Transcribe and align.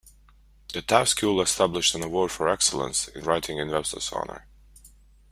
The 0.73 0.81
Taft 0.81 1.11
School 1.11 1.39
established 1.41 1.93
an 1.93 2.01
award 2.01 2.31
for 2.31 2.49
excellence 2.49 3.07
in 3.09 3.23
writing 3.23 3.59
in 3.59 3.69
Webster's 3.69 4.11
honor. 4.11 4.47